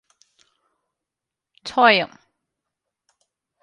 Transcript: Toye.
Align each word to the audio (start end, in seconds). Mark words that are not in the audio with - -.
Toye. 1.63 2.09